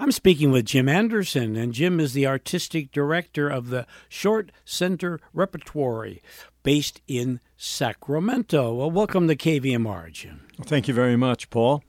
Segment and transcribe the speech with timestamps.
[0.00, 5.18] I'm speaking with Jim Anderson, and Jim is the artistic director of the Short Center
[5.34, 6.22] Repertory
[6.62, 8.74] based in Sacramento.
[8.74, 10.46] Well, welcome to KVMR, Jim.
[10.62, 11.82] Thank you very much, Paul.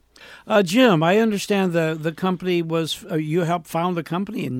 [0.47, 4.59] Uh, Jim, I understand the, the company was, uh, you helped found the company in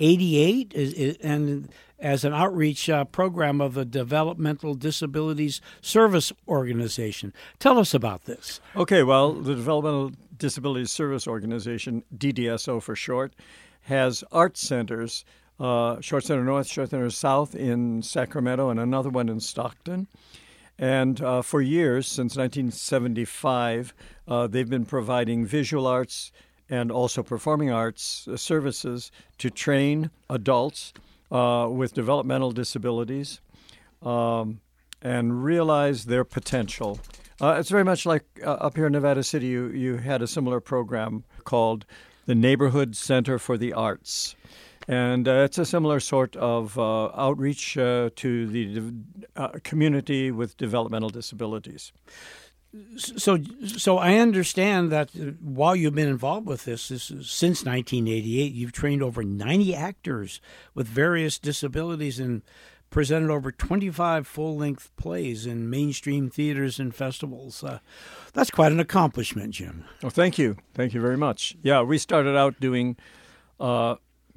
[0.00, 1.68] 1988 and
[2.00, 7.32] as an outreach uh, program of the Developmental Disabilities Service Organization.
[7.58, 8.60] Tell us about this.
[8.74, 13.34] Okay, well, the Developmental Disabilities Service Organization, DDSO for short,
[13.82, 15.24] has art centers,
[15.58, 20.06] uh, Short Center North, Short Center South in Sacramento, and another one in Stockton.
[20.78, 23.92] And uh, for years, since 1975,
[24.26, 26.32] uh, they've been providing visual arts
[26.70, 30.92] and also performing arts uh, services to train adults
[31.30, 33.40] uh, with developmental disabilities
[34.02, 34.60] um,
[35.02, 37.00] and realize their potential.
[37.40, 40.26] Uh, it's very much like uh, up here in Nevada City, you, you had a
[40.26, 41.84] similar program called
[42.26, 44.36] the Neighborhood Center for the Arts.
[44.86, 48.92] And uh, it's a similar sort of uh, outreach to the
[49.36, 51.92] uh, community with developmental disabilities.
[52.96, 58.52] So, so I understand that while you've been involved with this, this is, since 1988,
[58.52, 60.40] you've trained over 90 actors
[60.72, 62.42] with various disabilities and
[62.90, 67.64] presented over 25 full length plays in mainstream theaters and festivals.
[67.64, 67.78] Uh,
[68.34, 69.84] that's quite an accomplishment, Jim.
[70.02, 70.56] Well, thank you.
[70.74, 71.56] Thank you very much.
[71.62, 72.96] Yeah, we started out doing,
[73.58, 73.96] uh,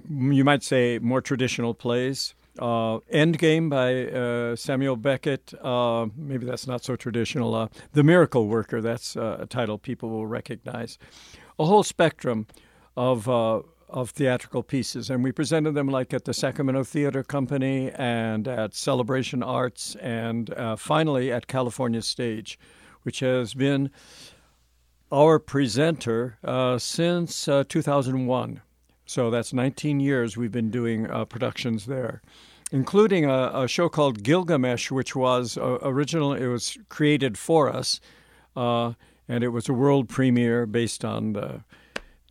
[0.09, 2.33] you might say, more traditional plays.
[2.59, 5.53] Uh, Endgame by uh, Samuel Beckett.
[5.61, 7.55] Uh, maybe that's not so traditional.
[7.55, 10.97] Uh, the Miracle Worker, that's uh, a title people will recognize.
[11.57, 12.47] A whole spectrum
[12.95, 13.27] of
[13.93, 18.73] of theatrical pieces, and we presented them like at the Sacramento Theater Company and at
[18.73, 22.57] Celebration Arts, and uh, finally at California Stage,
[23.03, 23.91] which has been
[25.11, 28.61] our presenter uh, since uh, 2001.
[29.13, 32.23] So that's 19 years we've been doing uh, productions there,
[32.71, 36.33] including a, a, show called Gilgamesh, which was uh, original.
[36.33, 37.99] It was created for us,
[38.55, 38.93] uh,
[39.27, 41.63] and it was a world premiere based on the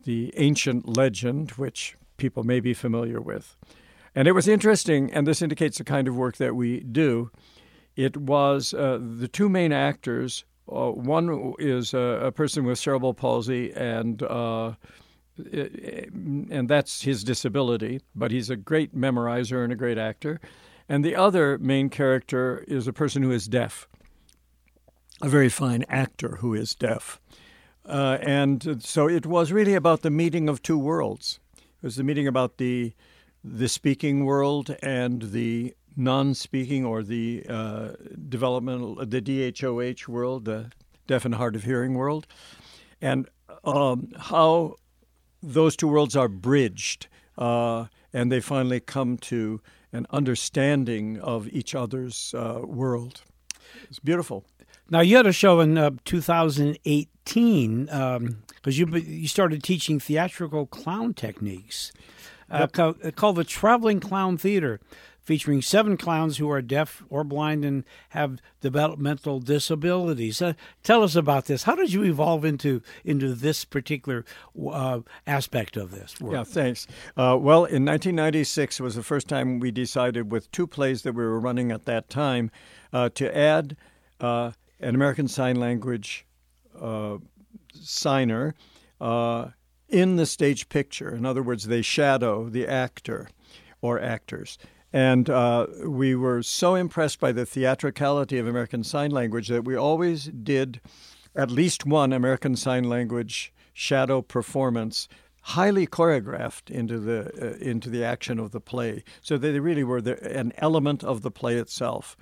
[0.03, 3.55] the ancient legend, which people may be familiar with.
[4.13, 7.31] And it was interesting, and this indicates the kind of work that we do.
[7.95, 10.43] It was uh, the two main actors.
[10.69, 14.73] Uh, one is a, a, person with cerebral palsy, and uh,
[15.37, 18.01] and that's his disability.
[18.15, 20.39] But he's a great memorizer and a great actor.
[20.89, 23.87] And the other main character is a person who is deaf,
[25.21, 27.19] a very fine actor who is deaf.
[27.85, 31.39] Uh, and so it was really about the meeting of two worlds.
[31.55, 32.93] It was the meeting about the
[33.43, 37.89] the speaking world and the non-speaking or the uh,
[38.29, 40.71] developmental, the DHOH world, the
[41.07, 42.25] deaf and hard of hearing world,
[43.01, 43.27] and
[43.65, 44.75] um, how
[45.43, 49.61] those two worlds are bridged, uh, and they finally come to
[49.91, 53.21] an understanding of each other's uh, world.
[53.89, 54.45] It's beautiful.
[54.89, 60.65] Now you had a show in uh, 2018 because um, you you started teaching theatrical
[60.67, 61.91] clown techniques
[62.51, 62.71] uh, yep.
[62.73, 64.79] called, uh, called the Traveling Clown Theater,
[65.23, 70.41] featuring seven clowns who are deaf or blind and have developmental disabilities.
[70.41, 70.53] Uh,
[70.83, 71.63] tell us about this.
[71.63, 74.25] How did you evolve into into this particular
[74.69, 76.19] uh, aspect of this?
[76.19, 76.33] Work?
[76.33, 76.87] Yeah, thanks.
[77.17, 81.23] Uh, well, in 1996 was the first time we decided, with two plays that we
[81.23, 82.51] were running at that time,
[82.91, 83.75] uh, to add
[84.19, 84.53] an
[84.95, 86.25] American Sign Language
[86.79, 87.17] uh,
[87.73, 88.55] signer
[89.01, 89.47] uh,
[89.89, 91.13] in the stage picture.
[91.13, 93.29] In other words, they shadow the actor
[93.81, 94.57] or actors.
[94.93, 99.75] And uh, we were so impressed by the theatricality of American Sign Language that we
[99.75, 100.79] always did
[101.35, 105.07] at least one American Sign Language shadow performance
[105.41, 109.99] highly choreographed into the uh, into the action of the play so they really were
[109.99, 112.15] the, an element of the play itself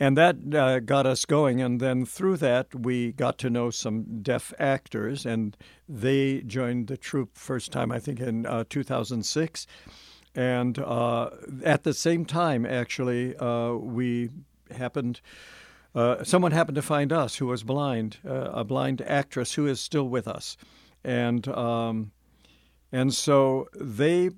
[0.00, 1.60] and that uh, got us going.
[1.60, 5.54] And then through that, we got to know some deaf actors, and
[5.86, 9.66] they joined the troupe first time, I think, in uh, 2006.
[10.34, 11.30] And uh,
[11.64, 14.30] at the same time, actually, uh, we
[14.76, 15.20] happened.
[15.94, 19.80] Uh, someone happened to find us who was blind, uh, a blind actress who is
[19.80, 20.56] still with us,
[21.02, 22.12] and um,
[22.92, 24.30] and so they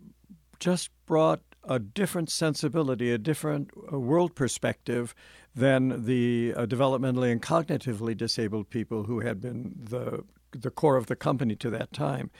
[0.58, 5.14] just brought a different sensibility, a different world perspective
[5.54, 11.06] than the uh, developmentally and cognitively disabled people who had been the the core of
[11.06, 12.30] the company to that time.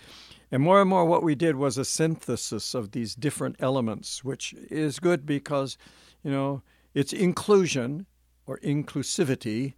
[0.50, 4.52] And more and more, what we did was a synthesis of these different elements, which
[4.70, 5.78] is good because,
[6.22, 6.62] you know,
[6.92, 8.04] it's inclusion
[8.46, 9.74] or inclusivity,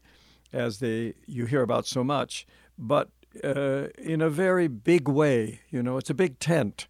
[0.52, 2.44] as they you hear about so much,
[2.76, 3.10] but
[3.42, 5.60] uh, in a very big way.
[5.70, 6.86] You know, it's a big tent.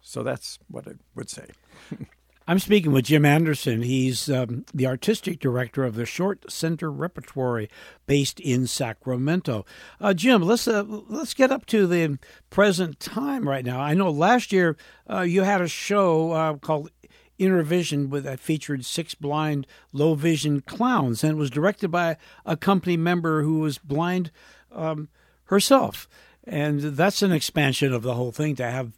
[0.00, 1.46] So that's what I would say.
[2.48, 3.82] I'm speaking with Jim Anderson.
[3.82, 7.68] He's um, the artistic director of the Short Center Repertory,
[8.06, 9.64] based in Sacramento.
[10.00, 13.80] Uh, Jim, let's uh, let's get up to the present time right now.
[13.80, 14.76] I know last year
[15.08, 16.90] uh, you had a show uh, called
[17.38, 22.16] Inner Vision with that featured six blind, low vision clowns, and it was directed by
[22.44, 24.30] a company member who was blind
[24.72, 25.08] um,
[25.44, 26.08] herself.
[26.44, 28.92] And that's an expansion of the whole thing to have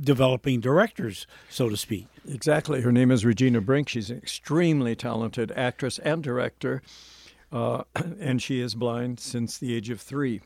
[0.00, 2.06] developing directors, so to speak.
[2.28, 2.80] Exactly.
[2.80, 3.88] Her name is Regina Brink.
[3.88, 6.82] She's an extremely talented actress and director,
[7.52, 7.84] uh,
[8.20, 10.40] and she is blind since the age of three.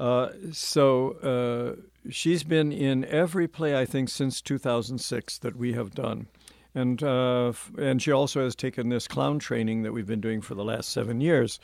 [0.00, 5.92] Uh, so uh, she's been in every play, I think, since 2006 that we have
[5.92, 6.26] done.
[6.74, 10.54] And, uh, and she also has taken this clown training that we've been doing for
[10.54, 11.60] the last seven years.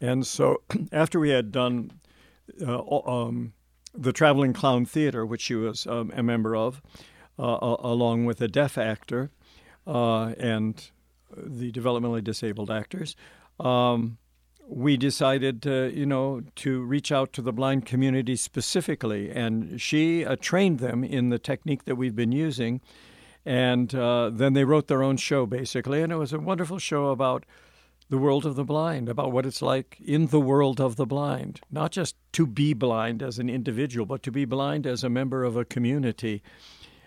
[0.00, 0.62] And so
[0.92, 1.92] after we had done
[2.66, 3.52] uh, um,
[4.00, 6.80] the Traveling Clown Theater, which she was um, a member of,
[7.38, 9.30] uh, along with a deaf actor
[9.86, 10.90] uh, and
[11.36, 13.16] the developmentally disabled actors.
[13.58, 14.18] Um,
[14.68, 20.24] we decided, to, you know, to reach out to the blind community specifically, and she
[20.24, 22.80] uh, trained them in the technique that we've been using,
[23.46, 27.08] and uh, then they wrote their own show basically, and it was a wonderful show
[27.08, 27.44] about
[28.10, 31.60] the world of the blind, about what it's like in the world of the blind,
[31.70, 35.44] not just to be blind as an individual, but to be blind as a member
[35.44, 36.42] of a community.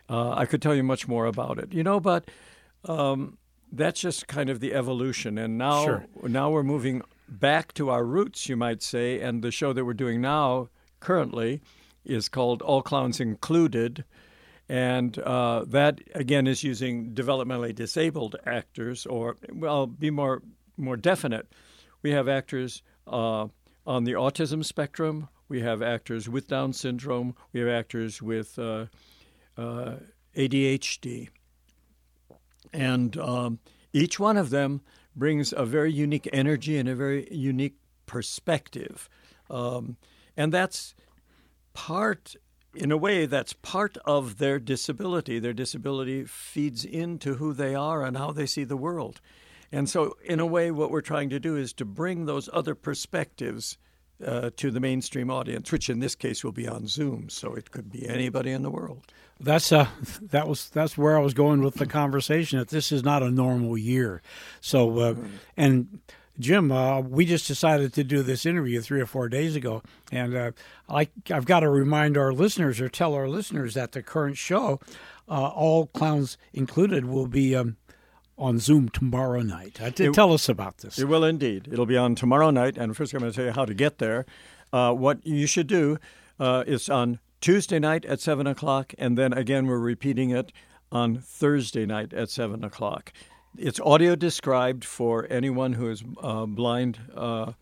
[0.10, 2.30] Uh, I could tell you much more about it, you know, but
[2.86, 3.38] um,
[3.72, 5.38] that's just kind of the evolution.
[5.38, 6.06] And now, sure.
[6.24, 9.22] now we're moving back to our roots, you might say.
[9.22, 10.70] And the show that we're doing now,
[11.00, 11.62] currently,
[12.04, 14.04] is called All Clowns Included.
[14.68, 20.42] And uh, that, again, is using developmentally disabled actors, or, well, be more
[20.78, 21.48] more definite.
[22.02, 23.48] We have actors uh,
[23.86, 25.30] on the autism spectrum.
[25.48, 27.36] We have actors with Down syndrome.
[27.54, 28.86] We have actors with uh,
[29.58, 29.96] uh,
[30.36, 31.30] ADHD.
[32.74, 33.60] And um,
[33.94, 34.82] each one of them
[35.16, 37.76] brings a very unique energy and a very unique
[38.06, 39.10] perspective.
[39.50, 39.98] Um,
[40.38, 40.96] and that's
[41.74, 42.36] part,
[42.74, 45.40] in a way, that's part of their disability.
[45.40, 49.20] Their disability feeds into who they are and how they see the world.
[49.72, 52.76] And so, in a way, what we're trying to do is to bring those other
[52.76, 53.78] perspectives
[54.26, 57.72] uh, to the mainstream audience, which in this case will be on Zoom, so it
[57.72, 59.06] could be anybody in the world.
[59.40, 59.88] That's uh,
[60.22, 62.60] that was that's where I was going with the conversation.
[62.60, 64.22] That this is not a normal year,
[64.60, 65.16] so uh,
[65.58, 66.00] and.
[66.40, 70.34] Jim, uh, we just decided to do this interview three or four days ago, and
[70.34, 70.52] uh,
[70.90, 74.80] I, have got to remind our listeners or tell our listeners that the current show,
[75.30, 77.76] uh, all clowns included, will be um,
[78.42, 79.80] on Zoom tomorrow night.
[79.80, 80.98] Uh, it, tell us about this.
[80.98, 81.70] It will indeed.
[81.72, 82.76] It'll be on tomorrow night.
[82.76, 84.26] And first, I'm going to tell you how to get there.
[84.74, 86.00] Uh, what you should do
[86.40, 90.52] uh, is on Tuesday night at 7 o'clock, and then again, we're repeating it
[90.92, 93.14] on Thursday night at 7 o'clock.
[93.58, 97.54] It's audio described for anyone who is uh, blind uh,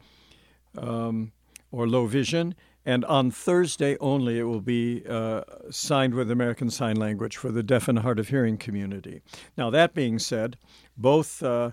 [0.77, 1.31] um,
[1.71, 2.55] or low vision,
[2.89, 7.61] and on Thursday only, it will be uh, signed with American Sign Language for the
[7.61, 9.21] deaf and hard of hearing community.
[9.55, 10.57] Now, that being said,
[10.97, 11.69] both, uh,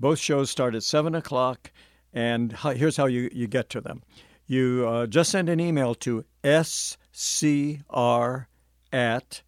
[0.00, 1.70] both shows start at 7 o'clock,
[2.12, 4.02] and how, here's how you, you get to them.
[4.48, 8.48] You uh, just send an email to scr
[8.92, 9.42] at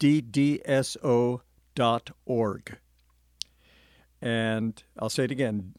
[0.00, 1.38] ddso.org.
[4.22, 5.74] And I'll say it again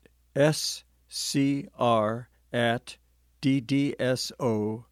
[1.09, 2.97] scr at
[3.41, 4.85] ddso.org.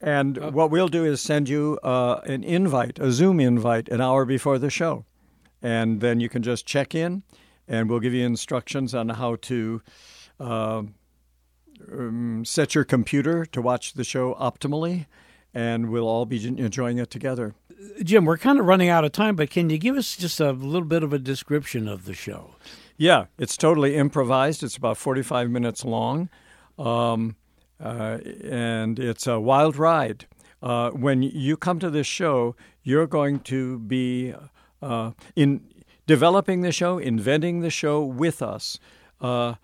[0.00, 0.50] And oh.
[0.50, 4.58] what we'll do is send you uh, an invite, a Zoom invite, an hour before
[4.58, 5.04] the show.
[5.60, 7.24] And then you can just check in,
[7.66, 9.82] and we'll give you instructions on how to
[10.38, 10.82] uh,
[11.92, 15.06] um, set your computer to watch the show optimally,
[15.52, 17.54] and we'll all be enjoying it together.
[18.02, 20.52] Jim, we're kind of running out of time, but can you give us just a
[20.52, 22.54] little bit of a description of the show?
[23.00, 24.64] Yeah, it's totally improvised.
[24.64, 26.28] It's about 45 minutes long,
[26.80, 27.36] um,
[27.80, 30.26] uh, and it's a wild ride.
[30.60, 34.34] Uh, when you come to this show, you're going to be
[34.82, 35.60] uh, in
[36.08, 38.80] developing the show, inventing the show with us.
[39.20, 39.54] Uh,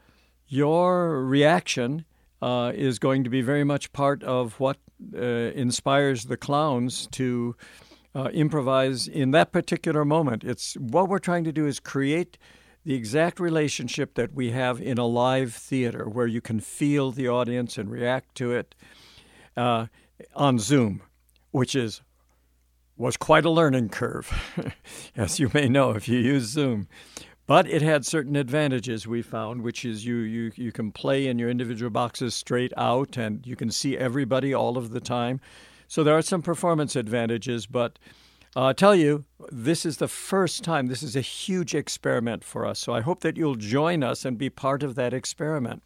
[0.47, 2.05] your reaction
[2.41, 4.77] uh, is going to be very much part of what
[5.13, 7.57] uh, inspires the clowns to
[8.33, 10.45] improvise in that particular moment.
[10.45, 12.39] It's what we're trying to do is create
[12.85, 17.29] the exact relationship that we have in a live theater where you can feel the
[17.29, 18.75] audience and react to it
[19.57, 19.87] uh,
[20.35, 21.03] on Zoom,
[21.51, 22.03] which is
[22.97, 24.33] was quite a learning curve,
[25.17, 26.87] as you may know if you use Zoom.
[27.47, 31.39] But it had certain advantages we found, which is you, you, you can play in
[31.39, 35.41] your individual boxes straight out and you can see everybody all of the time.
[35.89, 37.99] So there are some performance advantages, but
[38.57, 40.87] uh, I tell you, this is the first time.
[40.87, 42.79] This is a huge experiment for us.
[42.79, 45.83] So I hope that you'll join us and be part of that experiment.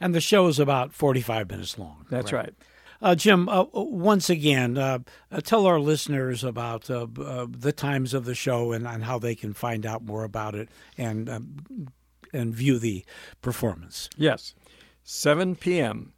[0.00, 2.06] And the show is about 45 minutes long.
[2.10, 2.46] That's right.
[2.46, 2.54] right.
[3.02, 4.98] Uh, Jim, uh, once again, uh,
[5.30, 9.18] uh tell our listeners about uh, uh, the times of the show and, and, how
[9.18, 11.88] they can find out more about it and um,
[12.32, 13.04] and view the
[13.40, 14.10] performance.
[14.16, 14.54] Yes,
[15.02, 16.12] 7 p.m.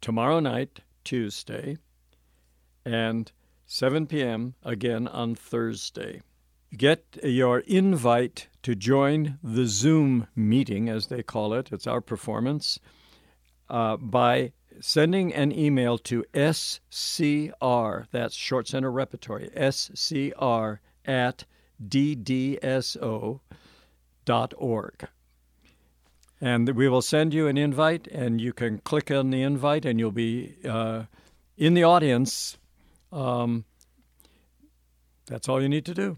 [0.00, 1.76] tomorrow night, Tuesday,
[2.86, 3.30] and
[3.68, 4.54] 7 p.m.
[4.64, 6.22] again on Thursday.
[6.74, 11.70] Get your invite to join the Zoom meeting, as they call it.
[11.70, 12.80] It's our performance
[13.68, 21.44] by sending an email to SCR, that's Short Center Repertory, SCR at
[21.86, 23.40] ddso.org.
[26.40, 29.98] And we will send you an invite, and you can click on the invite, and
[29.98, 31.02] you'll be uh,
[31.56, 32.56] in the audience.
[33.12, 33.64] Um,
[35.26, 36.16] that's all you need to do.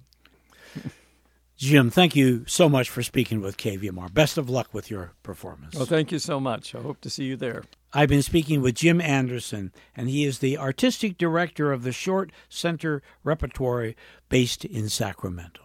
[1.56, 4.14] Jim, thank you so much for speaking with KVMR.
[4.14, 5.74] Best of luck with your performance.
[5.76, 6.74] Well, thank you so much.
[6.74, 7.64] I hope to see you there.
[7.92, 12.30] I've been speaking with Jim Anderson, and he is the artistic director of the Short
[12.48, 13.94] Center Repertory
[14.30, 15.60] based in Sacramento.